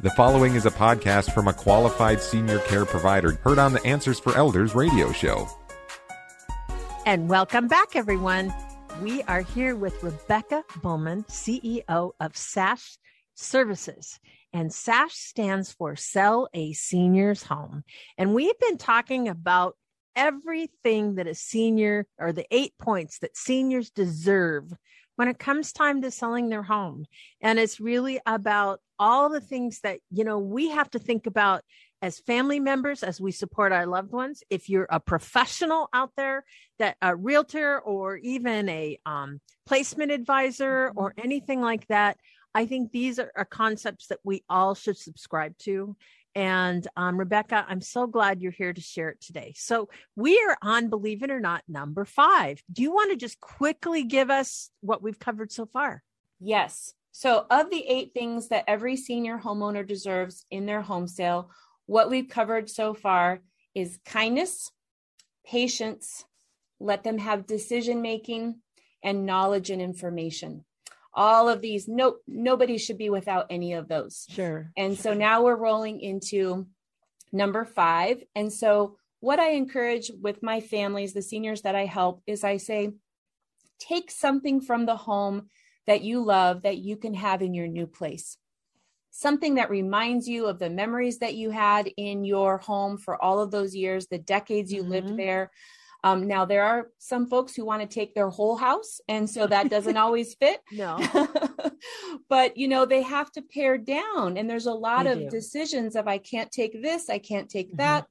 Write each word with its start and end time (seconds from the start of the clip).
The 0.00 0.10
following 0.10 0.54
is 0.54 0.64
a 0.64 0.70
podcast 0.70 1.34
from 1.34 1.48
a 1.48 1.52
qualified 1.52 2.22
senior 2.22 2.60
care 2.60 2.84
provider 2.84 3.32
heard 3.42 3.58
on 3.58 3.72
the 3.72 3.84
Answers 3.84 4.20
for 4.20 4.32
Elders 4.36 4.72
radio 4.72 5.10
show. 5.10 5.48
And 7.04 7.28
welcome 7.28 7.66
back, 7.66 7.96
everyone. 7.96 8.54
We 9.02 9.24
are 9.24 9.40
here 9.40 9.74
with 9.74 10.00
Rebecca 10.00 10.62
Bowman, 10.84 11.24
CEO 11.24 12.12
of 12.20 12.36
SASH 12.36 12.96
Services. 13.34 14.20
And 14.52 14.72
SASH 14.72 15.14
stands 15.14 15.72
for 15.72 15.96
Sell 15.96 16.48
a 16.54 16.74
Senior's 16.74 17.42
Home. 17.42 17.82
And 18.16 18.34
we've 18.34 18.58
been 18.60 18.78
talking 18.78 19.26
about 19.26 19.76
everything 20.14 21.16
that 21.16 21.26
a 21.26 21.34
senior 21.34 22.06
or 22.18 22.32
the 22.32 22.46
eight 22.52 22.74
points 22.78 23.18
that 23.18 23.36
seniors 23.36 23.90
deserve 23.90 24.72
when 25.18 25.26
it 25.26 25.36
comes 25.40 25.72
time 25.72 26.00
to 26.00 26.12
selling 26.12 26.48
their 26.48 26.62
home. 26.62 27.04
And 27.40 27.58
it's 27.58 27.80
really 27.80 28.20
about 28.24 28.78
all 29.00 29.28
the 29.28 29.40
things 29.40 29.80
that, 29.80 29.98
you 30.12 30.22
know, 30.22 30.38
we 30.38 30.70
have 30.70 30.88
to 30.90 31.00
think 31.00 31.26
about 31.26 31.64
as 32.00 32.20
family 32.20 32.60
members 32.60 33.02
as 33.02 33.20
we 33.20 33.32
support 33.32 33.72
our 33.72 33.84
loved 33.84 34.12
ones. 34.12 34.44
If 34.48 34.68
you're 34.68 34.86
a 34.88 35.00
professional 35.00 35.88
out 35.92 36.12
there, 36.16 36.44
that 36.78 36.98
a 37.02 37.16
realtor 37.16 37.80
or 37.80 38.16
even 38.18 38.68
a 38.68 39.00
um, 39.06 39.40
placement 39.66 40.12
advisor 40.12 40.92
or 40.94 41.14
anything 41.18 41.60
like 41.62 41.88
that, 41.88 42.16
I 42.54 42.66
think 42.66 42.92
these 42.92 43.18
are, 43.18 43.32
are 43.34 43.44
concepts 43.44 44.06
that 44.06 44.20
we 44.22 44.44
all 44.48 44.76
should 44.76 44.96
subscribe 44.96 45.58
to. 45.62 45.96
And 46.34 46.86
um, 46.96 47.18
Rebecca, 47.18 47.64
I'm 47.68 47.80
so 47.80 48.06
glad 48.06 48.40
you're 48.40 48.52
here 48.52 48.72
to 48.72 48.80
share 48.80 49.10
it 49.10 49.20
today. 49.20 49.54
So 49.56 49.88
we 50.14 50.38
are 50.48 50.56
on, 50.62 50.88
believe 50.88 51.22
it 51.22 51.30
or 51.30 51.40
not, 51.40 51.62
number 51.68 52.04
five. 52.04 52.62
Do 52.70 52.82
you 52.82 52.92
want 52.92 53.10
to 53.10 53.16
just 53.16 53.40
quickly 53.40 54.04
give 54.04 54.30
us 54.30 54.70
what 54.80 55.02
we've 55.02 55.18
covered 55.18 55.50
so 55.50 55.66
far? 55.66 56.02
Yes. 56.40 56.92
So, 57.10 57.46
of 57.50 57.70
the 57.70 57.84
eight 57.88 58.12
things 58.14 58.48
that 58.48 58.64
every 58.68 58.96
senior 58.96 59.38
homeowner 59.38 59.84
deserves 59.84 60.44
in 60.50 60.66
their 60.66 60.82
home 60.82 61.08
sale, 61.08 61.50
what 61.86 62.10
we've 62.10 62.28
covered 62.28 62.70
so 62.70 62.94
far 62.94 63.40
is 63.74 63.98
kindness, 64.04 64.70
patience, 65.44 66.24
let 66.78 67.02
them 67.02 67.18
have 67.18 67.46
decision 67.46 68.02
making, 68.02 68.60
and 69.02 69.26
knowledge 69.26 69.70
and 69.70 69.82
information 69.82 70.64
all 71.18 71.48
of 71.48 71.60
these 71.60 71.88
nope 71.88 72.22
nobody 72.26 72.78
should 72.78 72.96
be 72.96 73.10
without 73.10 73.46
any 73.50 73.72
of 73.72 73.88
those. 73.88 74.26
Sure. 74.30 74.70
And 74.76 74.96
so 74.98 75.14
now 75.14 75.42
we're 75.42 75.56
rolling 75.56 76.00
into 76.00 76.66
number 77.32 77.64
five. 77.64 78.22
And 78.34 78.52
so 78.52 78.96
what 79.20 79.40
i 79.40 79.50
encourage 79.50 80.12
with 80.22 80.44
my 80.44 80.60
families 80.60 81.12
the 81.12 81.20
seniors 81.20 81.62
that 81.62 81.74
i 81.74 81.84
help 81.84 82.22
is 82.28 82.44
i 82.44 82.56
say 82.56 82.92
take 83.80 84.12
something 84.12 84.60
from 84.60 84.86
the 84.86 84.96
home 84.96 85.48
that 85.88 86.02
you 86.02 86.22
love 86.22 86.62
that 86.62 86.78
you 86.78 86.96
can 86.96 87.14
have 87.14 87.40
in 87.42 87.54
your 87.54 87.66
new 87.66 87.86
place. 87.86 88.36
Something 89.10 89.54
that 89.54 89.70
reminds 89.70 90.28
you 90.28 90.46
of 90.46 90.58
the 90.58 90.70
memories 90.70 91.18
that 91.18 91.34
you 91.34 91.50
had 91.50 91.90
in 91.96 92.24
your 92.24 92.58
home 92.58 92.98
for 92.98 93.20
all 93.22 93.40
of 93.40 93.50
those 93.50 93.74
years 93.74 94.06
the 94.06 94.18
decades 94.18 94.72
you 94.72 94.82
mm-hmm. 94.82 94.90
lived 94.90 95.16
there 95.16 95.50
um, 96.04 96.28
now, 96.28 96.44
there 96.44 96.64
are 96.64 96.90
some 96.98 97.26
folks 97.26 97.56
who 97.56 97.64
want 97.64 97.82
to 97.82 97.88
take 97.88 98.14
their 98.14 98.28
whole 98.28 98.56
house, 98.56 99.00
and 99.08 99.28
so 99.28 99.46
that 99.46 99.68
doesn't 99.70 99.96
always 99.96 100.34
fit. 100.34 100.60
No. 100.70 100.98
but, 102.28 102.56
you 102.56 102.68
know, 102.68 102.86
they 102.86 103.02
have 103.02 103.32
to 103.32 103.42
pare 103.42 103.78
down, 103.78 104.36
and 104.36 104.48
there's 104.48 104.66
a 104.66 104.72
lot 104.72 105.04
they 105.04 105.12
of 105.12 105.18
do. 105.18 105.30
decisions 105.30 105.96
of 105.96 106.06
I 106.06 106.18
can't 106.18 106.52
take 106.52 106.80
this, 106.80 107.10
I 107.10 107.18
can't 107.18 107.48
take 107.48 107.68
mm-hmm. 107.68 107.78
that. 107.78 108.06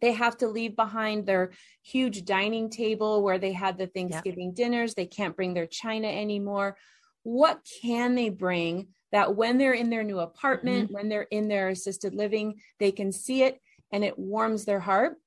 They 0.00 0.12
have 0.12 0.38
to 0.38 0.48
leave 0.48 0.76
behind 0.76 1.26
their 1.26 1.52
huge 1.82 2.24
dining 2.24 2.70
table 2.70 3.22
where 3.22 3.38
they 3.38 3.52
had 3.52 3.76
the 3.76 3.86
Thanksgiving 3.86 4.48
yep. 4.48 4.54
dinners. 4.54 4.94
They 4.94 5.04
can't 5.04 5.36
bring 5.36 5.52
their 5.52 5.66
china 5.66 6.08
anymore. 6.08 6.78
What 7.22 7.60
can 7.82 8.14
they 8.14 8.30
bring 8.30 8.88
that 9.12 9.36
when 9.36 9.58
they're 9.58 9.74
in 9.74 9.90
their 9.90 10.02
new 10.02 10.20
apartment, 10.20 10.86
mm-hmm. 10.86 10.94
when 10.94 11.10
they're 11.10 11.28
in 11.30 11.48
their 11.48 11.68
assisted 11.68 12.14
living, 12.14 12.62
they 12.78 12.92
can 12.92 13.12
see 13.12 13.42
it 13.42 13.60
and 13.92 14.02
it 14.02 14.18
warms 14.18 14.64
their 14.64 14.80
heart 14.80 15.18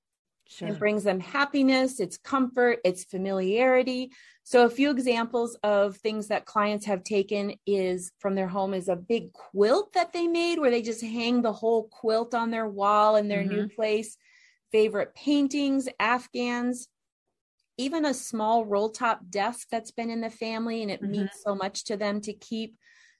Sure. 0.47 0.67
It 0.67 0.79
brings 0.79 1.03
them 1.03 1.19
happiness, 1.19 1.99
it's 1.99 2.17
comfort, 2.17 2.79
it's 2.83 3.05
familiarity. 3.05 4.11
So 4.43 4.65
a 4.65 4.69
few 4.69 4.91
examples 4.91 5.55
of 5.63 5.97
things 5.97 6.27
that 6.27 6.45
clients 6.45 6.85
have 6.85 7.03
taken 7.03 7.55
is 7.65 8.11
from 8.19 8.35
their 8.35 8.47
home 8.47 8.73
is 8.73 8.89
a 8.89 8.95
big 8.95 9.31
quilt 9.31 9.93
that 9.93 10.11
they 10.11 10.27
made 10.27 10.59
where 10.59 10.69
they 10.69 10.81
just 10.81 11.01
hang 11.01 11.41
the 11.41 11.53
whole 11.53 11.87
quilt 11.87 12.33
on 12.35 12.51
their 12.51 12.67
wall 12.67 13.15
in 13.15 13.29
their 13.29 13.43
mm-hmm. 13.43 13.55
new 13.55 13.67
place. 13.69 14.17
Favorite 14.71 15.15
paintings, 15.15 15.87
Afghans, 15.99 16.89
even 17.77 18.05
a 18.05 18.13
small 18.13 18.65
roll 18.65 18.89
top 18.89 19.21
desk 19.29 19.67
that's 19.71 19.91
been 19.91 20.09
in 20.09 20.21
the 20.21 20.29
family 20.29 20.81
and 20.81 20.91
it 20.91 21.01
mm-hmm. 21.01 21.11
means 21.11 21.29
so 21.43 21.55
much 21.55 21.85
to 21.85 21.97
them 21.97 22.21
to 22.21 22.33
keep 22.33 22.75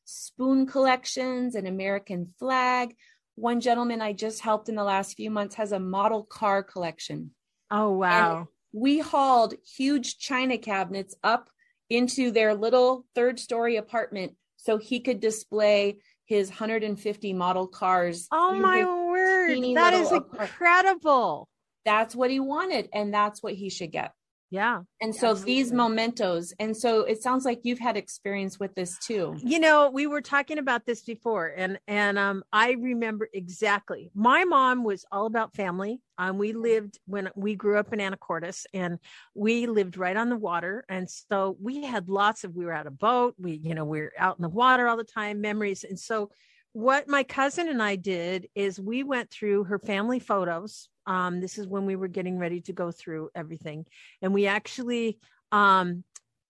spoon 0.06 0.66
collections, 0.66 1.56
an 1.56 1.66
American 1.66 2.34
flag, 2.38 2.96
one 3.36 3.62
gentleman 3.62 4.02
I 4.02 4.14
just 4.14 4.42
helped 4.42 4.70
in 4.70 4.76
the 4.76 4.84
last 4.84 5.16
few 5.16 5.32
months 5.32 5.56
has 5.56 5.72
a 5.72 5.80
model 5.80 6.24
car 6.24 6.64
collection. 6.64 7.32
Oh, 7.72 7.92
wow. 7.92 8.38
And 8.38 8.48
we 8.72 9.00
hauled 9.00 9.56
huge 9.76 10.18
china 10.18 10.58
cabinets 10.58 11.16
up 11.24 11.50
into 11.90 12.32
their 12.32 12.54
little 12.54 13.06
third 13.16 13.40
story 13.40 13.76
apartment 13.76 14.36
so 14.58 14.78
he 14.78 15.00
could 15.00 15.20
display 15.20 15.98
his 16.26 16.50
150 16.50 17.34
model 17.34 17.68
cars. 17.68 18.28
Oh, 18.32 18.54
my 18.54 18.84
word. 18.86 19.76
That 19.76 19.94
is 19.94 20.12
incredible. 20.12 21.50
That's 21.86 22.16
what 22.16 22.32
he 22.32 22.40
wanted, 22.40 22.90
and 22.94 23.14
that's 23.14 23.44
what 23.44 23.54
he 23.54 23.70
should 23.70 23.92
get. 23.92 24.12
Yeah. 24.53 24.81
And 25.02 25.16
so 25.16 25.31
absolutely. 25.31 25.56
these 25.56 25.72
mementos. 25.74 26.53
And 26.59 26.78
so 26.78 27.02
it 27.06 27.24
sounds 27.24 27.44
like 27.44 27.62
you've 27.64 27.80
had 27.80 27.97
experience 27.97 28.59
with 28.59 28.75
this 28.75 29.00
too. 29.00 29.36
You 29.44 29.58
know, 29.59 29.90
we 29.90 30.06
were 30.06 30.22
talking 30.22 30.59
about 30.59 30.86
this 30.86 31.02
before 31.02 31.52
and 31.58 31.80
and 31.88 32.19
um 32.19 32.44
I 32.53 32.74
remember 32.74 33.28
exactly. 33.34 34.12
My 34.14 34.46
mom 34.46 34.84
was 34.84 35.06
all 35.12 35.25
about 35.25 35.56
family. 35.56 36.02
Um 36.19 36.38
we 36.38 36.53
lived 36.53 37.00
when 37.08 37.31
we 37.36 37.56
grew 37.56 37.80
up 37.80 37.94
in 37.94 38.00
Anacortes 38.00 38.66
and 38.75 39.00
we 39.34 39.66
lived 39.66 39.97
right 39.97 40.16
on 40.16 40.30
the 40.30 40.38
water 40.38 40.85
and 40.88 41.09
so 41.09 41.58
we 41.59 41.84
had 41.84 42.08
lots 42.08 42.44
of 42.44 42.56
we 42.56 42.64
were 42.64 42.74
at 42.74 42.85
a 42.85 42.91
boat, 42.91 43.34
we 43.40 43.53
you 43.53 43.74
know, 43.74 43.85
we 43.85 44.02
are 44.02 44.14
out 44.20 44.38
in 44.38 44.44
the 44.44 44.50
water 44.50 44.88
all 44.88 44.97
the 44.97 45.03
time, 45.03 45.41
memories. 45.41 45.84
And 45.84 46.00
so 46.00 46.30
what 46.73 47.07
my 47.07 47.23
cousin 47.23 47.69
and 47.69 47.81
I 47.81 47.95
did 47.95 48.47
is 48.56 48.79
we 48.79 49.03
went 49.03 49.29
through 49.29 49.66
her 49.66 49.79
family 49.79 50.19
photos 50.19 50.89
um, 51.06 51.41
this 51.41 51.57
is 51.57 51.67
when 51.67 51.85
we 51.85 51.95
were 51.95 52.07
getting 52.07 52.38
ready 52.38 52.61
to 52.61 52.73
go 52.73 52.91
through 52.91 53.29
everything, 53.35 53.85
and 54.22 54.34
we 54.34 54.47
actually 54.47 55.19
um, 55.51 56.03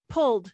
pulled, 0.09 0.51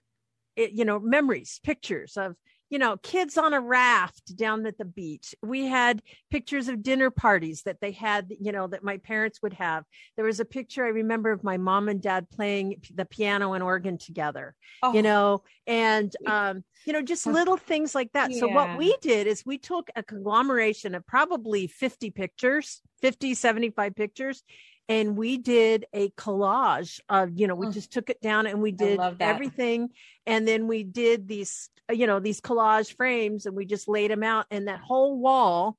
it, 0.56 0.72
you 0.72 0.86
know, 0.86 1.00
memories, 1.00 1.60
pictures 1.64 2.18
of 2.18 2.36
you 2.70 2.78
know, 2.78 2.98
kids 2.98 3.38
on 3.38 3.54
a 3.54 3.60
raft 3.60 4.36
down 4.38 4.66
at 4.66 4.78
the 4.78 4.86
beach. 4.86 5.34
We 5.42 5.66
had 5.66 6.02
pictures 6.30 6.68
of 6.68 6.84
dinner 6.84 7.10
parties 7.10 7.64
that 7.64 7.82
they 7.82 7.92
had, 7.92 8.32
you 8.40 8.52
know, 8.52 8.68
that 8.68 8.84
my 8.84 8.98
parents 8.98 9.42
would 9.42 9.54
have. 9.54 9.84
There 10.16 10.26
was 10.26 10.40
a 10.40 10.46
picture 10.46 10.86
I 10.86 10.90
remember 10.90 11.32
of 11.32 11.44
my 11.44 11.58
mom 11.58 11.90
and 11.90 12.02
dad 12.02 12.30
playing 12.30 12.82
the 12.94 13.06
piano 13.06 13.54
and 13.54 13.64
organ 13.64 13.98
together, 13.98 14.56
oh. 14.84 14.94
you 14.94 15.02
know, 15.02 15.44
and, 15.66 16.14
um, 16.28 16.64
you 16.86 16.94
know, 16.94 17.02
just 17.02 17.26
little 17.26 17.58
things 17.58 17.96
like 17.96 18.12
that. 18.14 18.32
Yeah. 18.32 18.40
So 18.40 18.48
what 18.48 18.78
we 18.78 18.96
did 19.02 19.28
is 19.28 19.44
we 19.46 19.58
took 19.58 19.90
a 19.96 20.04
conglomeration 20.04 20.94
of 20.96 21.06
probably 21.08 21.68
50 21.68 22.12
pictures, 22.12 22.82
50, 23.02 23.34
75 23.34 23.96
pictures, 23.96 24.44
and 24.90 25.16
we 25.16 25.38
did 25.38 25.86
a 25.94 26.10
collage 26.10 27.00
of 27.08 27.30
you 27.40 27.48
know 27.48 27.56
we 27.56 27.68
mm. 27.68 27.74
just 27.74 27.94
took 27.94 28.10
it 28.10 28.20
down 28.22 28.48
and 28.48 28.62
we 28.62 28.72
did 28.72 29.00
everything. 29.20 29.90
And 30.26 30.48
then 30.48 30.68
we 30.68 30.84
did 30.84 31.28
these 31.28 31.70
you 31.92 32.08
know 32.08 32.20
these 32.20 32.42
collage 32.42 32.94
frames 32.96 33.46
and 33.46 33.56
we 33.56 33.66
just 33.66 33.88
laid 33.88 34.12
them 34.12 34.24
out 34.24 34.48
and 34.52 34.68
that 34.68 34.80
whole 34.80 35.18
wall 35.18 35.78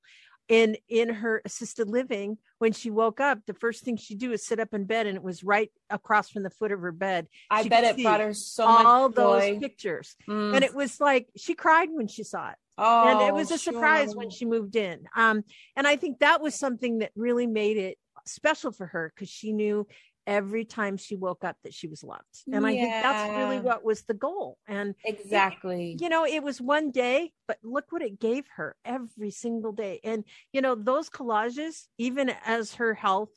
in 0.48 0.76
in 0.88 1.08
her 1.08 1.40
assisted 1.44 1.88
living 1.88 2.36
when 2.58 2.72
she 2.72 2.90
woke 2.90 3.20
up 3.20 3.38
the 3.46 3.54
first 3.54 3.84
thing 3.84 3.96
she 3.96 4.16
do 4.16 4.32
is 4.32 4.44
sit 4.44 4.58
up 4.58 4.74
in 4.74 4.84
bed 4.84 5.06
and 5.06 5.16
it 5.16 5.22
was 5.22 5.44
right 5.44 5.70
across 5.88 6.28
from 6.28 6.42
the 6.42 6.50
foot 6.50 6.72
of 6.72 6.80
her 6.80 6.92
bed. 6.92 7.28
I 7.50 7.62
she 7.62 7.68
bet 7.68 7.84
it 7.84 8.02
brought 8.02 8.20
her 8.20 8.34
so 8.34 8.64
all 8.64 9.08
those 9.08 9.58
pictures. 9.58 10.16
Mm. 10.28 10.56
and 10.56 10.64
it 10.64 10.74
was 10.74 11.00
like 11.00 11.28
she 11.36 11.54
cried 11.54 11.88
when 11.92 12.08
she 12.08 12.24
saw 12.24 12.50
it. 12.50 12.56
Oh, 12.76 13.08
and 13.08 13.28
it 13.28 13.34
was 13.34 13.50
a 13.50 13.58
sure. 13.58 13.74
surprise 13.74 14.16
when 14.16 14.30
she 14.30 14.44
moved 14.46 14.74
in. 14.74 15.04
Um 15.16 15.44
and 15.76 15.86
i 15.86 15.96
think 15.96 16.20
that 16.20 16.40
was 16.40 16.54
something 16.54 16.98
that 16.98 17.12
really 17.14 17.46
made 17.46 17.76
it 17.76 17.98
special 18.26 18.72
for 18.72 18.86
her 18.86 19.12
because 19.14 19.28
she 19.28 19.52
knew 19.52 19.86
every 20.26 20.64
time 20.64 20.96
she 20.96 21.16
woke 21.16 21.44
up 21.44 21.56
that 21.64 21.74
she 21.74 21.88
was 21.88 22.04
loved. 22.04 22.22
And 22.52 22.62
yeah. 22.62 22.68
I 22.68 22.72
think 22.72 22.90
that's 22.90 23.36
really 23.36 23.60
what 23.60 23.84
was 23.84 24.02
the 24.02 24.14
goal. 24.14 24.58
And 24.68 24.94
exactly, 25.04 25.92
it, 25.92 26.02
you 26.02 26.08
know, 26.08 26.24
it 26.24 26.42
was 26.42 26.60
one 26.60 26.90
day, 26.90 27.32
but 27.48 27.58
look 27.62 27.86
what 27.90 28.02
it 28.02 28.20
gave 28.20 28.44
her 28.56 28.76
every 28.84 29.30
single 29.30 29.72
day. 29.72 30.00
And, 30.04 30.24
you 30.52 30.60
know, 30.60 30.74
those 30.74 31.10
collages, 31.10 31.86
even 31.98 32.32
as 32.44 32.74
her 32.74 32.94
health 32.94 33.30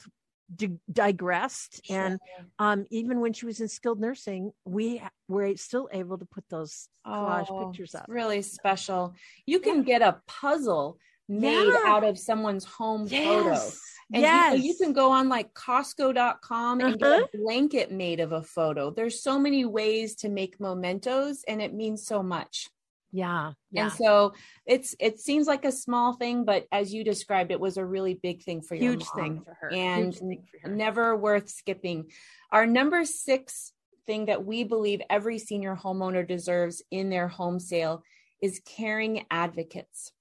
di- 0.53 0.77
digressed 0.91 1.85
sure. 1.85 1.97
and 1.97 2.19
um, 2.59 2.85
even 2.91 3.21
when 3.21 3.33
she 3.33 3.45
was 3.45 3.59
in 3.59 3.67
skilled 3.67 3.99
nursing, 3.99 4.51
we 4.65 5.01
were 5.27 5.55
still 5.55 5.89
able 5.91 6.17
to 6.17 6.25
put 6.25 6.43
those 6.49 6.87
collage 7.05 7.47
oh, 7.49 7.65
pictures 7.65 7.95
up. 7.95 8.05
Really 8.07 8.41
special. 8.41 9.15
You 9.45 9.59
can 9.59 9.77
yeah. 9.77 9.83
get 9.83 10.01
a 10.01 10.21
puzzle 10.27 10.97
made 11.29 11.67
yeah. 11.67 11.83
out 11.85 12.03
of 12.03 12.17
someone's 12.17 12.65
home 12.65 13.07
yes. 13.09 13.25
photo. 13.25 13.71
And 14.13 14.21
yes. 14.21 14.57
you, 14.57 14.63
you, 14.63 14.75
can 14.75 14.93
go 14.93 15.11
on 15.11 15.29
like 15.29 15.53
Costco.com 15.53 16.79
and 16.81 16.89
uh-huh. 16.89 16.97
get 16.97 17.07
a 17.07 17.15
uh-huh. 17.15 17.27
blanket 17.33 17.91
made 17.91 18.19
of 18.19 18.31
a 18.31 18.43
photo. 18.43 18.91
There's 18.91 19.23
so 19.23 19.39
many 19.39 19.65
ways 19.65 20.15
to 20.17 20.29
make 20.29 20.59
mementos, 20.59 21.43
and 21.47 21.61
it 21.61 21.73
means 21.73 22.05
so 22.05 22.21
much. 22.21 22.69
Yeah, 23.11 23.53
yeah. 23.71 23.83
And 23.83 23.93
so 23.93 24.33
it's 24.65 24.95
it 24.99 25.19
seems 25.19 25.45
like 25.47 25.65
a 25.65 25.71
small 25.71 26.13
thing, 26.13 26.45
but 26.45 26.65
as 26.71 26.93
you 26.93 27.03
described, 27.03 27.51
it 27.51 27.59
was 27.59 27.77
a 27.77 27.85
really 27.85 28.15
big 28.15 28.43
thing 28.43 28.61
for 28.61 28.73
your 28.73 28.93
huge 28.93 29.05
your 29.15 29.23
thing 29.23 29.41
for 29.45 29.53
her, 29.53 29.71
and 29.71 30.15
for 30.15 30.33
her. 30.63 30.75
never 30.75 31.15
worth 31.15 31.47
skipping. 31.47 32.09
Our 32.51 32.65
number 32.65 33.05
six 33.05 33.71
thing 34.07 34.25
that 34.25 34.43
we 34.43 34.63
believe 34.63 35.01
every 35.09 35.37
senior 35.37 35.75
homeowner 35.75 36.27
deserves 36.27 36.81
in 36.89 37.09
their 37.09 37.27
home 37.27 37.59
sale 37.59 38.03
is 38.41 38.61
caring 38.65 39.25
advocates. 39.29 40.11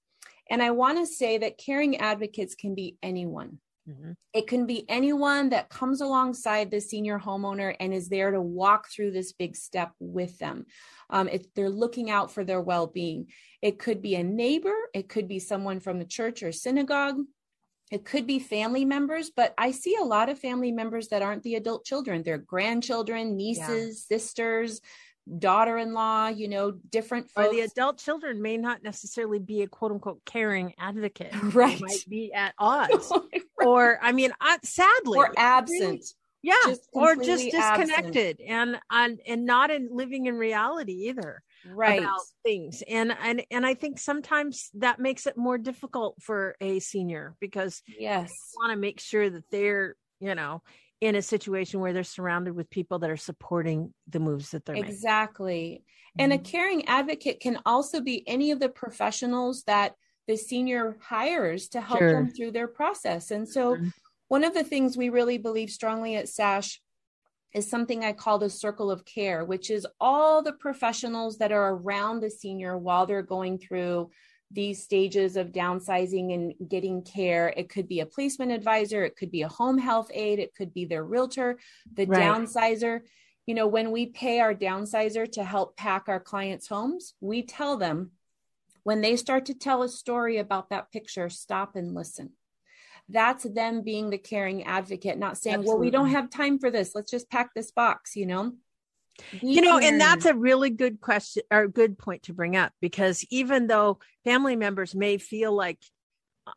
And 0.49 0.61
I 0.61 0.71
want 0.71 0.97
to 0.99 1.05
say 1.05 1.37
that 1.39 1.57
caring 1.57 1.97
advocates 1.97 2.55
can 2.55 2.75
be 2.75 2.97
anyone. 3.01 3.59
Mm-hmm. 3.89 4.11
It 4.33 4.47
can 4.47 4.65
be 4.65 4.85
anyone 4.89 5.49
that 5.49 5.69
comes 5.69 5.99
alongside 5.99 6.71
the 6.71 6.79
senior 6.79 7.19
homeowner 7.19 7.75
and 7.79 7.93
is 7.93 8.07
there 8.07 8.31
to 8.31 8.41
walk 8.41 8.87
through 8.89 9.11
this 9.11 9.33
big 9.33 9.57
step 9.57 9.91
with 9.99 10.37
them. 10.39 10.65
Um, 11.09 11.27
if 11.27 11.53
they're 11.53 11.69
looking 11.69 12.09
out 12.09 12.31
for 12.31 12.45
their 12.45 12.61
well 12.61 12.87
being, 12.87 13.27
it 13.61 13.79
could 13.79 14.01
be 14.01 14.15
a 14.15 14.23
neighbor, 14.23 14.75
it 14.93 15.09
could 15.09 15.27
be 15.27 15.39
someone 15.39 15.81
from 15.81 15.99
the 15.99 16.05
church 16.05 16.43
or 16.43 16.53
synagogue, 16.53 17.17
it 17.91 18.05
could 18.05 18.25
be 18.25 18.39
family 18.39 18.85
members, 18.85 19.29
but 19.29 19.53
I 19.57 19.71
see 19.71 19.95
a 19.95 20.03
lot 20.03 20.29
of 20.29 20.39
family 20.39 20.71
members 20.71 21.09
that 21.09 21.21
aren't 21.21 21.43
the 21.43 21.55
adult 21.55 21.85
children. 21.85 22.23
They're 22.23 22.37
grandchildren, 22.37 23.35
nieces, 23.37 24.07
yeah. 24.09 24.17
sisters, 24.17 24.81
daughter-in-law 25.39 26.27
you 26.27 26.49
know 26.49 26.71
different 26.71 27.29
folks. 27.31 27.47
or 27.47 27.51
the 27.51 27.61
adult 27.61 27.97
children 27.97 28.41
may 28.41 28.57
not 28.57 28.83
necessarily 28.83 29.39
be 29.39 29.61
a 29.61 29.67
quote-unquote 29.67 30.23
caring 30.25 30.73
advocate. 30.77 31.33
Right. 31.53 31.77
they 31.77 31.85
might 31.85 32.05
be 32.09 32.33
at 32.33 32.53
odds. 32.57 33.11
Right. 33.59 33.67
or 33.67 33.99
i 34.01 34.11
mean 34.11 34.31
sadly 34.63 35.17
or 35.17 35.31
absent. 35.37 36.03
Yeah 36.41 36.55
just 36.65 36.89
or 36.91 37.15
just 37.15 37.49
disconnected 37.49 38.41
and, 38.45 38.77
and 38.91 39.21
and 39.25 39.45
not 39.45 39.71
in 39.71 39.87
living 39.91 40.25
in 40.25 40.35
reality 40.35 41.07
either 41.07 41.41
right. 41.65 41.99
about 41.99 42.19
things. 42.43 42.83
And 42.87 43.15
and 43.23 43.45
and 43.49 43.65
i 43.65 43.73
think 43.73 43.99
sometimes 43.99 44.69
that 44.75 44.99
makes 44.99 45.25
it 45.25 45.37
more 45.37 45.57
difficult 45.57 46.21
for 46.21 46.55
a 46.59 46.79
senior 46.79 47.35
because 47.39 47.81
yes. 47.87 48.29
want 48.57 48.71
to 48.71 48.77
make 48.77 48.99
sure 48.99 49.29
that 49.29 49.49
they're 49.51 49.95
you 50.19 50.35
know 50.35 50.61
in 51.03 51.15
a 51.15 51.21
situation 51.21 51.81
where 51.81 51.91
they're 51.91 52.03
surrounded 52.03 52.55
with 52.55 52.69
people 52.69 52.99
that 52.99 53.09
are 53.09 53.17
supporting 53.17 53.93
the 54.07 54.21
moves 54.21 54.51
that 54.51 54.63
they're 54.63 54.75
exactly 54.75 55.53
making. 55.53 55.75
Exactly. 55.75 55.83
And 56.17 56.31
mm-hmm. 56.31 56.41
a 56.41 56.43
caring 56.43 56.85
advocate 56.87 57.39
can 57.41 57.59
also 57.65 57.99
be 57.99 58.27
any 58.27 58.51
of 58.51 58.61
the 58.61 58.69
professionals 58.69 59.63
that 59.63 59.95
the 60.27 60.37
senior 60.37 60.97
hires 61.01 61.67
to 61.69 61.81
help 61.81 61.99
sure. 61.99 62.13
them 62.13 62.29
through 62.29 62.51
their 62.51 62.69
process 62.69 63.31
and 63.31 63.47
so 63.47 63.75
mm-hmm. 63.75 63.89
one 64.29 64.45
of 64.45 64.53
the 64.53 64.63
things 64.63 64.95
we 64.95 65.09
really 65.09 65.37
believe 65.37 65.69
strongly 65.69 66.15
at 66.15 66.29
sash 66.29 66.79
is 67.53 67.69
something 67.69 68.03
I 68.03 68.13
call 68.13 68.39
the 68.39 68.49
circle 68.49 68.89
of 68.89 69.05
care, 69.05 69.45
which 69.45 69.69
is 69.69 69.85
all 69.99 70.41
the 70.41 70.53
professionals 70.53 71.37
that 71.37 71.51
are 71.51 71.75
around 71.75 72.19
the 72.19 72.31
senior 72.31 72.77
while 72.77 73.05
they're 73.05 73.21
going 73.21 73.59
through 73.59 74.09
these 74.53 74.83
stages 74.83 75.35
of 75.35 75.51
downsizing 75.51 76.33
and 76.33 76.69
getting 76.69 77.01
care. 77.01 77.53
It 77.55 77.69
could 77.69 77.87
be 77.87 77.99
a 77.99 78.05
placement 78.05 78.51
advisor, 78.51 79.03
it 79.03 79.15
could 79.15 79.31
be 79.31 79.41
a 79.41 79.47
home 79.47 79.77
health 79.77 80.09
aide, 80.13 80.39
it 80.39 80.55
could 80.55 80.73
be 80.73 80.85
their 80.85 81.03
realtor, 81.03 81.59
the 81.93 82.05
right. 82.05 82.21
downsizer. 82.21 83.01
You 83.45 83.55
know, 83.55 83.67
when 83.67 83.91
we 83.91 84.05
pay 84.05 84.39
our 84.39 84.53
downsizer 84.53 85.29
to 85.33 85.43
help 85.43 85.75
pack 85.75 86.05
our 86.07 86.19
clients' 86.19 86.67
homes, 86.67 87.13
we 87.19 87.41
tell 87.41 87.77
them 87.77 88.11
when 88.83 89.01
they 89.01 89.15
start 89.15 89.45
to 89.45 89.53
tell 89.53 89.83
a 89.83 89.89
story 89.89 90.37
about 90.37 90.69
that 90.69 90.91
picture, 90.91 91.29
stop 91.29 91.75
and 91.75 91.93
listen. 91.93 92.31
That's 93.09 93.43
them 93.43 93.81
being 93.81 94.09
the 94.09 94.17
caring 94.17 94.63
advocate, 94.63 95.17
not 95.17 95.37
saying, 95.37 95.55
Absolutely. 95.55 95.73
well, 95.73 95.79
we 95.79 95.91
don't 95.91 96.11
have 96.11 96.29
time 96.29 96.57
for 96.59 96.71
this. 96.71 96.95
Let's 96.95 97.11
just 97.11 97.29
pack 97.29 97.53
this 97.53 97.71
box, 97.71 98.15
you 98.15 98.25
know? 98.25 98.53
You 99.41 99.61
know 99.61 99.77
and 99.77 100.01
that's 100.01 100.25
a 100.25 100.33
really 100.33 100.69
good 100.69 100.99
question 100.99 101.43
or 101.51 101.67
good 101.67 101.97
point 101.97 102.23
to 102.23 102.33
bring 102.33 102.55
up 102.55 102.71
because 102.81 103.23
even 103.29 103.67
though 103.67 103.99
family 104.23 104.55
members 104.55 104.95
may 104.95 105.17
feel 105.17 105.53
like 105.53 105.77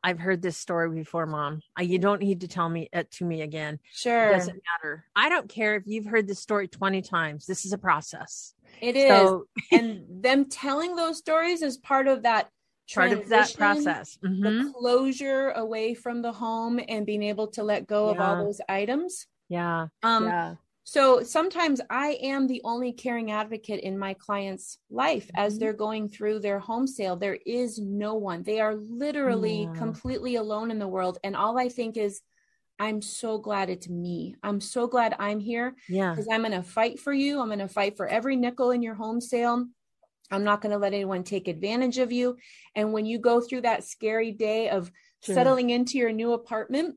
i've 0.02 0.18
heard 0.18 0.42
this 0.42 0.56
story 0.56 0.90
before 0.90 1.26
mom. 1.26 1.60
You 1.78 1.98
don't 1.98 2.20
need 2.20 2.40
to 2.40 2.48
tell 2.48 2.68
me 2.68 2.88
it 2.92 3.10
to 3.12 3.24
me 3.24 3.42
again. 3.42 3.78
Sure 3.92 4.30
it 4.30 4.32
doesn't 4.32 4.60
matter. 4.82 5.04
I 5.14 5.28
don't 5.28 5.48
care 5.48 5.76
if 5.76 5.84
you've 5.86 6.06
heard 6.06 6.26
this 6.26 6.40
story 6.40 6.68
20 6.68 7.02
times. 7.02 7.46
This 7.46 7.64
is 7.64 7.72
a 7.72 7.78
process. 7.78 8.54
It 8.80 8.96
is. 8.96 9.08
So, 9.08 9.44
and 9.70 10.02
them 10.08 10.46
telling 10.46 10.96
those 10.96 11.18
stories 11.18 11.62
is 11.62 11.76
part 11.76 12.08
of 12.08 12.24
that 12.24 12.50
part 12.94 13.12
of 13.12 13.28
that 13.28 13.54
process. 13.56 14.18
mm-hmm. 14.24 14.42
the 14.42 14.72
closure 14.72 15.50
away 15.50 15.94
from 15.94 16.22
the 16.22 16.32
home 16.32 16.80
and 16.88 17.06
being 17.06 17.22
able 17.22 17.48
to 17.48 17.62
let 17.62 17.86
go 17.86 18.06
yeah. 18.06 18.12
of 18.12 18.20
all 18.20 18.44
those 18.44 18.60
items. 18.68 19.26
Yeah. 19.48 19.88
Um 20.02 20.24
yeah 20.24 20.54
so 20.88 21.24
sometimes 21.24 21.80
I 21.90 22.16
am 22.22 22.46
the 22.46 22.60
only 22.62 22.92
caring 22.92 23.32
advocate 23.32 23.80
in 23.80 23.98
my 23.98 24.14
client's 24.14 24.78
life 24.88 25.26
mm-hmm. 25.26 25.44
as 25.44 25.58
they're 25.58 25.72
going 25.72 26.08
through 26.08 26.38
their 26.38 26.60
home 26.60 26.86
sale. 26.86 27.16
There 27.16 27.38
is 27.44 27.80
no 27.80 28.14
one. 28.14 28.44
They 28.44 28.60
are 28.60 28.76
literally 28.76 29.64
yeah. 29.64 29.72
completely 29.74 30.36
alone 30.36 30.70
in 30.70 30.78
the 30.78 30.86
world. 30.86 31.18
And 31.24 31.34
all 31.34 31.58
I 31.58 31.70
think 31.70 31.96
is, 31.96 32.20
I'm 32.78 33.02
so 33.02 33.36
glad 33.36 33.68
it's 33.68 33.88
me. 33.88 34.36
I'm 34.44 34.60
so 34.60 34.86
glad 34.86 35.16
I'm 35.18 35.40
here. 35.40 35.74
Yeah. 35.88 36.10
Because 36.10 36.28
I'm 36.30 36.42
going 36.42 36.52
to 36.52 36.62
fight 36.62 37.00
for 37.00 37.12
you. 37.12 37.40
I'm 37.40 37.48
going 37.48 37.58
to 37.58 37.68
fight 37.68 37.96
for 37.96 38.06
every 38.06 38.36
nickel 38.36 38.70
in 38.70 38.80
your 38.80 38.94
home 38.94 39.20
sale. 39.20 39.66
I'm 40.30 40.44
not 40.44 40.60
going 40.60 40.72
to 40.72 40.78
let 40.78 40.94
anyone 40.94 41.24
take 41.24 41.48
advantage 41.48 41.98
of 41.98 42.12
you. 42.12 42.36
And 42.76 42.92
when 42.92 43.06
you 43.06 43.18
go 43.18 43.40
through 43.40 43.62
that 43.62 43.82
scary 43.82 44.30
day 44.30 44.68
of 44.68 44.92
sure. 45.24 45.34
settling 45.34 45.70
into 45.70 45.98
your 45.98 46.12
new 46.12 46.32
apartment, 46.32 46.94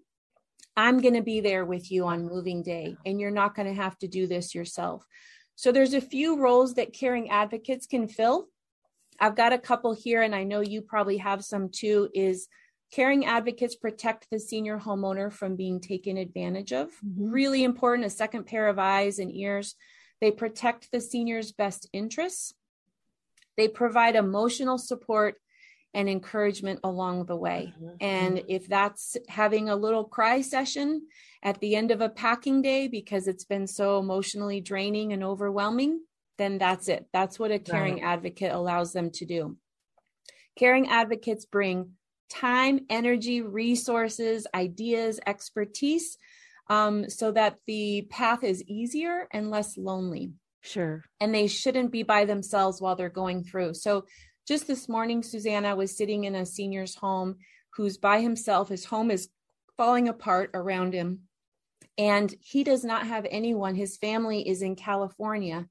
I'm 0.79 1.01
going 1.01 1.15
to 1.15 1.21
be 1.21 1.41
there 1.41 1.65
with 1.65 1.91
you 1.91 2.05
on 2.05 2.25
moving 2.25 2.63
day, 2.63 2.95
and 3.05 3.19
you're 3.19 3.31
not 3.31 3.53
going 3.53 3.67
to 3.67 3.81
have 3.81 3.97
to 3.99 4.07
do 4.07 4.27
this 4.27 4.55
yourself. 4.55 5.05
So 5.55 5.73
there's 5.73 5.93
a 5.93 5.99
few 5.99 6.39
roles 6.39 6.75
that 6.75 6.93
caring 6.93 7.29
advocates 7.29 7.85
can 7.85 8.07
fill. 8.07 8.47
I've 9.19 9.35
got 9.35 9.51
a 9.51 9.57
couple 9.57 9.93
here, 9.93 10.21
and 10.21 10.33
I 10.33 10.45
know 10.45 10.61
you 10.61 10.81
probably 10.81 11.17
have 11.17 11.43
some 11.43 11.67
too. 11.67 12.07
Is 12.15 12.47
caring 12.93 13.25
advocates 13.25 13.75
protect 13.75 14.27
the 14.31 14.39
senior 14.39 14.79
homeowner 14.79 15.33
from 15.33 15.57
being 15.57 15.81
taken 15.81 16.15
advantage 16.15 16.71
of? 16.71 16.87
Mm-hmm. 17.05 17.29
Really 17.29 17.65
important, 17.65 18.07
a 18.07 18.09
second 18.09 18.45
pair 18.45 18.69
of 18.69 18.79
eyes 18.79 19.19
and 19.19 19.35
ears. 19.35 19.75
They 20.21 20.31
protect 20.31 20.93
the 20.93 21.01
senior's 21.01 21.51
best 21.51 21.89
interests. 21.91 22.53
They 23.57 23.67
provide 23.67 24.15
emotional 24.15 24.77
support 24.77 25.35
and 25.93 26.07
encouragement 26.07 26.79
along 26.83 27.25
the 27.25 27.35
way. 27.35 27.73
Mm-hmm. 27.75 27.95
And 27.99 28.43
if 28.47 28.67
that's 28.67 29.17
having 29.27 29.69
a 29.69 29.75
little 29.75 30.03
cry 30.03 30.41
session 30.41 31.07
at 31.43 31.59
the 31.59 31.75
end 31.75 31.91
of 31.91 32.01
a 32.01 32.09
packing 32.09 32.61
day 32.61 32.87
because 32.87 33.27
it's 33.27 33.45
been 33.45 33.67
so 33.67 33.99
emotionally 33.99 34.61
draining 34.61 35.13
and 35.13 35.23
overwhelming, 35.23 36.01
then 36.37 36.57
that's 36.57 36.87
it. 36.87 37.07
That's 37.11 37.39
what 37.39 37.51
a 37.51 37.59
caring 37.59 37.95
right. 37.95 38.03
advocate 38.03 38.51
allows 38.51 38.93
them 38.93 39.09
to 39.15 39.25
do. 39.25 39.57
Caring 40.57 40.89
advocates 40.89 41.45
bring 41.45 41.93
time, 42.29 42.81
energy, 42.89 43.41
resources, 43.41 44.45
ideas, 44.53 45.19
expertise 45.25 46.17
um, 46.69 47.09
so 47.09 47.31
that 47.31 47.57
the 47.65 48.07
path 48.09 48.43
is 48.43 48.63
easier 48.63 49.27
and 49.31 49.49
less 49.49 49.77
lonely. 49.77 50.33
Sure. 50.61 51.03
And 51.19 51.33
they 51.33 51.47
shouldn't 51.47 51.91
be 51.91 52.03
by 52.03 52.25
themselves 52.25 52.81
while 52.81 52.95
they're 52.95 53.09
going 53.09 53.43
through. 53.43 53.73
So 53.73 54.05
just 54.49 54.65
this 54.65 54.89
morning, 54.89 55.21
Susanna 55.21 55.75
was 55.75 55.95
sitting 55.95 56.23
in 56.23 56.33
a 56.33 56.43
senior's 56.43 56.95
home 56.95 57.35
who's 57.75 57.99
by 57.99 58.19
himself. 58.19 58.67
His 58.67 58.83
home 58.83 59.11
is 59.11 59.29
falling 59.77 60.07
apart 60.07 60.49
around 60.55 60.95
him. 60.95 61.19
And 61.99 62.33
he 62.41 62.63
does 62.63 62.83
not 62.83 63.05
have 63.05 63.27
anyone. 63.29 63.75
His 63.75 63.97
family 63.97 64.49
is 64.49 64.63
in 64.63 64.75
California. 64.75 65.67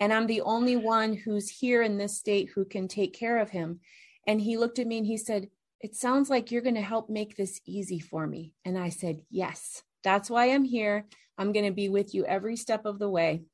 And 0.00 0.12
I'm 0.12 0.26
the 0.26 0.40
only 0.40 0.74
one 0.74 1.14
who's 1.14 1.48
here 1.48 1.82
in 1.82 1.98
this 1.98 2.18
state 2.18 2.50
who 2.52 2.64
can 2.64 2.88
take 2.88 3.14
care 3.14 3.38
of 3.38 3.50
him. 3.50 3.78
And 4.26 4.40
he 4.40 4.56
looked 4.56 4.80
at 4.80 4.88
me 4.88 4.98
and 4.98 5.06
he 5.06 5.18
said, 5.18 5.48
It 5.80 5.94
sounds 5.94 6.28
like 6.28 6.50
you're 6.50 6.62
going 6.62 6.74
to 6.74 6.80
help 6.80 7.08
make 7.08 7.36
this 7.36 7.60
easy 7.64 8.00
for 8.00 8.26
me. 8.26 8.54
And 8.64 8.76
I 8.76 8.88
said, 8.88 9.20
Yes, 9.30 9.84
that's 10.02 10.28
why 10.28 10.46
I'm 10.46 10.64
here. 10.64 11.06
I'm 11.38 11.52
going 11.52 11.66
to 11.66 11.70
be 11.70 11.88
with 11.88 12.12
you 12.12 12.24
every 12.24 12.56
step 12.56 12.86
of 12.86 12.98
the 12.98 13.08
way. 13.08 13.44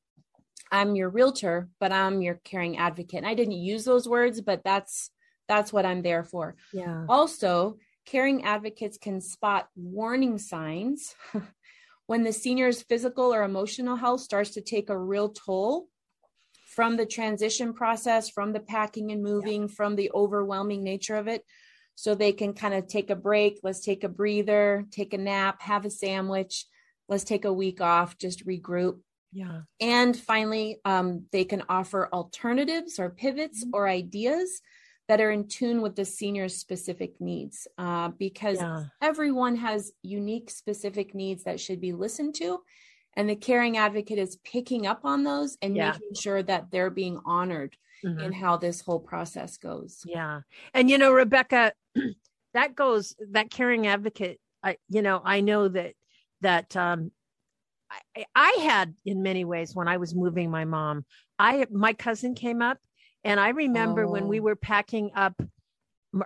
I'm 0.72 0.96
your 0.96 1.10
realtor, 1.10 1.68
but 1.78 1.92
I'm 1.92 2.22
your 2.22 2.40
caring 2.42 2.78
advocate. 2.78 3.18
And 3.18 3.26
I 3.26 3.34
didn't 3.34 3.52
use 3.52 3.84
those 3.84 4.08
words, 4.08 4.40
but 4.40 4.64
that's 4.64 5.10
that's 5.46 5.72
what 5.72 5.84
I'm 5.84 6.02
there 6.02 6.24
for. 6.24 6.56
Yeah. 6.72 7.04
Also, 7.08 7.76
caring 8.06 8.44
advocates 8.44 8.96
can 8.96 9.20
spot 9.20 9.68
warning 9.76 10.38
signs 10.38 11.14
when 12.06 12.22
the 12.22 12.32
senior's 12.32 12.82
physical 12.82 13.34
or 13.34 13.42
emotional 13.42 13.96
health 13.96 14.22
starts 14.22 14.50
to 14.50 14.62
take 14.62 14.88
a 14.88 14.98
real 14.98 15.28
toll 15.28 15.88
from 16.66 16.96
the 16.96 17.04
transition 17.04 17.74
process, 17.74 18.30
from 18.30 18.54
the 18.54 18.60
packing 18.60 19.12
and 19.12 19.22
moving, 19.22 19.62
yeah. 19.62 19.74
from 19.76 19.94
the 19.94 20.10
overwhelming 20.14 20.82
nature 20.82 21.16
of 21.16 21.28
it. 21.28 21.44
So 21.96 22.14
they 22.14 22.32
can 22.32 22.54
kind 22.54 22.72
of 22.72 22.86
take 22.86 23.10
a 23.10 23.16
break, 23.16 23.60
let's 23.62 23.80
take 23.80 24.04
a 24.04 24.08
breather, 24.08 24.86
take 24.90 25.12
a 25.12 25.18
nap, 25.18 25.60
have 25.60 25.84
a 25.84 25.90
sandwich, 25.90 26.64
let's 27.10 27.24
take 27.24 27.44
a 27.44 27.52
week 27.52 27.82
off, 27.82 28.16
just 28.16 28.46
regroup 28.46 29.00
yeah. 29.32 29.62
And 29.80 30.16
finally, 30.16 30.78
um, 30.84 31.26
they 31.32 31.44
can 31.44 31.62
offer 31.68 32.08
alternatives 32.12 32.98
or 32.98 33.10
pivots 33.10 33.64
mm-hmm. 33.64 33.74
or 33.74 33.88
ideas 33.88 34.60
that 35.08 35.20
are 35.20 35.30
in 35.30 35.48
tune 35.48 35.82
with 35.82 35.96
the 35.96 36.04
senior's 36.04 36.54
specific 36.54 37.20
needs 37.20 37.66
uh, 37.78 38.08
because 38.18 38.58
yeah. 38.58 38.84
everyone 39.00 39.56
has 39.56 39.92
unique 40.02 40.48
specific 40.50 41.14
needs 41.14 41.44
that 41.44 41.60
should 41.60 41.80
be 41.80 41.92
listened 41.92 42.34
to. 42.36 42.60
And 43.14 43.28
the 43.28 43.36
caring 43.36 43.76
advocate 43.76 44.18
is 44.18 44.36
picking 44.44 44.86
up 44.86 45.04
on 45.04 45.24
those 45.24 45.58
and 45.60 45.76
yeah. 45.76 45.92
making 45.92 46.14
sure 46.14 46.42
that 46.42 46.70
they're 46.70 46.90
being 46.90 47.20
honored. 47.26 47.76
mm-hmm. 48.04 48.20
in 48.20 48.32
how 48.32 48.56
this 48.56 48.80
whole 48.80 49.00
process 49.00 49.56
goes. 49.56 50.02
Yeah. 50.06 50.40
And 50.74 50.90
you 50.90 50.98
know, 50.98 51.12
Rebecca, 51.12 51.72
that 52.54 52.74
goes 52.74 53.14
that 53.30 53.50
caring 53.50 53.86
advocate, 53.86 54.40
I 54.62 54.76
you 54.88 55.02
know, 55.02 55.20
I 55.24 55.40
know 55.40 55.68
that 55.68 55.94
that 56.40 56.76
um 56.76 57.12
I, 58.16 58.24
I 58.34 58.50
had 58.62 58.94
in 59.04 59.22
many 59.22 59.44
ways 59.44 59.74
when 59.74 59.88
I 59.88 59.96
was 59.96 60.14
moving 60.14 60.50
my 60.50 60.64
mom, 60.64 61.04
I 61.38 61.66
my 61.70 61.92
cousin 61.92 62.34
came 62.34 62.62
up 62.62 62.78
and 63.24 63.38
I 63.38 63.50
remember 63.50 64.04
oh. 64.04 64.10
when 64.10 64.28
we 64.28 64.40
oh. 64.40 64.44
were 64.44 64.56
packing 64.56 65.10
up 65.14 65.40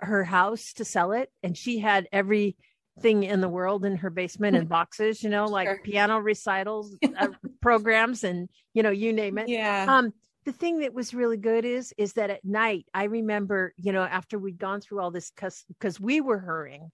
her 0.01 0.23
house 0.23 0.73
to 0.73 0.85
sell 0.85 1.13
it 1.13 1.31
and 1.43 1.57
she 1.57 1.79
had 1.79 2.07
every 2.11 2.57
thing 2.99 3.23
in 3.23 3.41
the 3.41 3.49
world 3.49 3.85
in 3.85 3.97
her 3.97 4.09
basement 4.09 4.55
in 4.55 4.65
boxes, 4.67 5.23
you 5.23 5.29
know, 5.29 5.45
like 5.45 5.67
sure. 5.67 5.79
piano 5.83 6.19
recitals, 6.19 6.95
uh, 7.17 7.27
programs, 7.61 8.23
and 8.23 8.49
you 8.73 8.83
know, 8.83 8.89
you 8.89 9.13
name 9.13 9.37
it. 9.37 9.49
Yeah. 9.49 9.85
Um, 9.87 10.13
the 10.45 10.53
thing 10.53 10.79
that 10.79 10.93
was 10.93 11.13
really 11.13 11.37
good 11.37 11.65
is 11.65 11.93
is 11.97 12.13
that 12.13 12.29
at 12.29 12.45
night, 12.45 12.85
I 12.93 13.05
remember, 13.05 13.73
you 13.77 13.91
know, 13.91 14.03
after 14.03 14.39
we'd 14.39 14.57
gone 14.57 14.81
through 14.81 15.01
all 15.01 15.11
this 15.11 15.29
because 15.31 15.63
because 15.67 15.99
we 15.99 16.21
were 16.21 16.39
hurrying, 16.39 16.91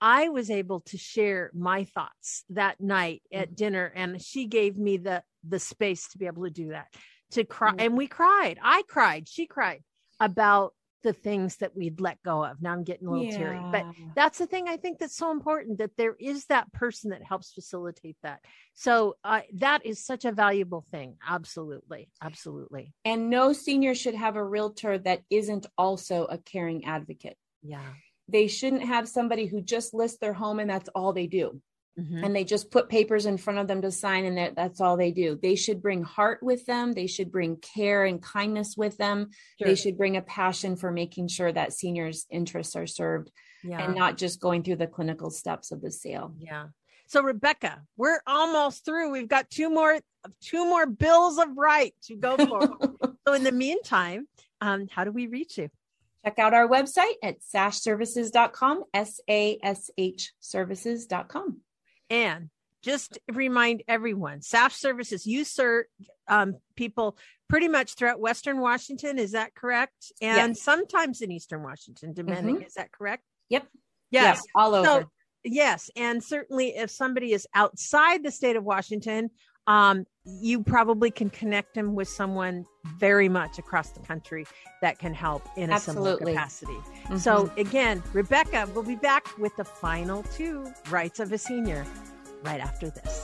I 0.00 0.28
was 0.28 0.50
able 0.50 0.80
to 0.80 0.98
share 0.98 1.50
my 1.54 1.84
thoughts 1.84 2.44
that 2.50 2.80
night 2.80 3.22
at 3.32 3.48
mm-hmm. 3.48 3.54
dinner, 3.54 3.92
and 3.94 4.20
she 4.20 4.46
gave 4.46 4.76
me 4.76 4.96
the 4.96 5.22
the 5.46 5.58
space 5.58 6.08
to 6.08 6.18
be 6.18 6.26
able 6.26 6.44
to 6.44 6.50
do 6.50 6.68
that. 6.70 6.86
To 7.32 7.44
cry, 7.44 7.70
mm-hmm. 7.70 7.80
and 7.80 7.96
we 7.96 8.06
cried. 8.06 8.58
I 8.62 8.82
cried. 8.88 9.28
She 9.28 9.46
cried 9.46 9.82
about 10.20 10.74
the 11.04 11.12
things 11.12 11.56
that 11.58 11.76
we'd 11.76 12.00
let 12.00 12.20
go 12.24 12.42
of. 12.42 12.60
Now 12.62 12.72
I'm 12.72 12.82
getting 12.82 13.06
a 13.06 13.10
little 13.10 13.26
yeah. 13.26 13.36
teary, 13.36 13.60
but 13.70 13.84
that's 14.16 14.38
the 14.38 14.46
thing 14.46 14.68
I 14.68 14.78
think 14.78 14.98
that's 14.98 15.16
so 15.16 15.30
important 15.30 15.78
that 15.78 15.90
there 15.98 16.16
is 16.18 16.46
that 16.46 16.72
person 16.72 17.10
that 17.10 17.22
helps 17.22 17.52
facilitate 17.52 18.16
that. 18.22 18.40
So 18.72 19.16
uh, 19.22 19.42
that 19.56 19.84
is 19.84 20.04
such 20.04 20.24
a 20.24 20.32
valuable 20.32 20.84
thing. 20.90 21.16
Absolutely. 21.28 22.08
Absolutely. 22.22 22.94
And 23.04 23.28
no 23.28 23.52
senior 23.52 23.94
should 23.94 24.14
have 24.14 24.36
a 24.36 24.44
realtor 24.44 24.98
that 24.98 25.20
isn't 25.28 25.66
also 25.76 26.24
a 26.24 26.38
caring 26.38 26.86
advocate. 26.86 27.36
Yeah. 27.62 27.82
They 28.28 28.46
shouldn't 28.46 28.84
have 28.84 29.08
somebody 29.08 29.46
who 29.46 29.60
just 29.60 29.94
lists 29.94 30.18
their 30.18 30.32
home 30.32 30.58
and 30.58 30.68
that's 30.68 30.88
all 30.94 31.12
they 31.12 31.26
do. 31.26 31.60
Mm-hmm. 31.96 32.24
and 32.24 32.34
they 32.34 32.42
just 32.42 32.72
put 32.72 32.88
papers 32.88 33.24
in 33.24 33.36
front 33.36 33.60
of 33.60 33.68
them 33.68 33.80
to 33.82 33.92
sign 33.92 34.24
and 34.24 34.36
that, 34.36 34.56
that's 34.56 34.80
all 34.80 34.96
they 34.96 35.12
do. 35.12 35.38
They 35.40 35.54
should 35.54 35.80
bring 35.80 36.02
heart 36.02 36.42
with 36.42 36.66
them. 36.66 36.92
They 36.92 37.06
should 37.06 37.30
bring 37.30 37.56
care 37.58 38.04
and 38.04 38.20
kindness 38.20 38.74
with 38.76 38.96
them. 38.96 39.30
Sure. 39.60 39.68
they 39.68 39.76
should 39.76 39.96
bring 39.96 40.16
a 40.16 40.22
passion 40.22 40.74
for 40.74 40.90
making 40.90 41.28
sure 41.28 41.52
that 41.52 41.72
seniors 41.72 42.26
interests 42.32 42.74
are 42.74 42.88
served 42.88 43.30
yeah. 43.62 43.80
and 43.80 43.94
not 43.94 44.16
just 44.16 44.40
going 44.40 44.64
through 44.64 44.74
the 44.76 44.88
clinical 44.88 45.30
steps 45.30 45.70
of 45.70 45.80
the 45.82 45.92
sale. 45.92 46.34
Yeah. 46.36 46.64
So 47.06 47.22
rebecca 47.22 47.82
we're 47.96 48.20
almost 48.26 48.84
through. 48.84 49.12
We've 49.12 49.28
got 49.28 49.48
two 49.48 49.70
more 49.70 50.00
two 50.42 50.64
more 50.64 50.86
bills 50.86 51.38
of 51.38 51.56
right 51.56 51.94
to 52.06 52.16
go 52.16 52.36
for 52.36 52.76
so 53.28 53.34
in 53.34 53.44
the 53.44 53.52
meantime 53.52 54.26
um, 54.60 54.88
how 54.90 55.04
do 55.04 55.12
we 55.12 55.26
reach 55.26 55.58
you 55.58 55.68
check 56.24 56.38
out 56.38 56.54
our 56.54 56.68
website 56.68 57.14
at 57.22 57.40
sashservices.com 57.40 58.84
s-a-s-h 58.94 60.32
services.com 60.40 61.60
and 62.10 62.50
just 62.84 63.18
remind 63.32 63.82
everyone, 63.88 64.42
Sash 64.42 64.74
Services, 64.74 65.26
you 65.26 65.44
serve 65.44 65.86
um, 66.28 66.56
people 66.76 67.16
pretty 67.48 67.66
much 67.66 67.94
throughout 67.94 68.20
Western 68.20 68.60
Washington. 68.60 69.18
Is 69.18 69.32
that 69.32 69.54
correct? 69.54 70.12
And 70.20 70.50
yes. 70.50 70.62
sometimes 70.62 71.22
in 71.22 71.32
Eastern 71.32 71.62
Washington, 71.62 72.12
depending. 72.12 72.56
Mm-hmm. 72.56 72.66
Is 72.66 72.74
that 72.74 72.92
correct? 72.92 73.22
Yep. 73.48 73.66
Yes. 74.10 74.42
all 74.54 74.74
over. 74.74 74.86
So, 74.86 75.10
yes. 75.44 75.90
And 75.96 76.22
certainly 76.22 76.76
if 76.76 76.90
somebody 76.90 77.32
is 77.32 77.46
outside 77.54 78.22
the 78.22 78.30
state 78.30 78.56
of 78.56 78.64
Washington, 78.64 79.30
um, 79.66 80.04
you 80.24 80.62
probably 80.62 81.10
can 81.10 81.28
connect 81.28 81.74
them 81.74 81.94
with 81.94 82.08
someone 82.08 82.64
very 82.98 83.28
much 83.28 83.58
across 83.58 83.90
the 83.90 84.00
country 84.00 84.46
that 84.80 84.98
can 84.98 85.12
help 85.12 85.46
in 85.56 85.70
a 85.70 85.74
Absolutely. 85.74 86.18
similar 86.18 86.32
capacity. 86.32 86.72
Mm-hmm. 86.72 87.16
So, 87.18 87.52
again, 87.56 88.02
Rebecca 88.12 88.68
will 88.74 88.82
be 88.82 88.96
back 88.96 89.36
with 89.38 89.54
the 89.56 89.64
final 89.64 90.22
two 90.34 90.72
rights 90.90 91.20
of 91.20 91.32
a 91.32 91.38
senior 91.38 91.84
right 92.42 92.60
after 92.60 92.90
this. 92.90 93.23